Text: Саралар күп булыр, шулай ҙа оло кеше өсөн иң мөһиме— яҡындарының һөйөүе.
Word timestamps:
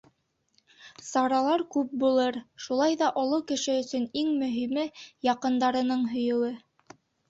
Саралар 1.09 1.63
күп 1.75 1.93
булыр, 2.05 2.41
шулай 2.67 2.99
ҙа 3.03 3.11
оло 3.27 3.41
кеше 3.55 3.79
өсөн 3.85 4.11
иң 4.25 4.35
мөһиме— 4.43 4.91
яҡындарының 5.33 6.13
һөйөүе. 6.13 6.57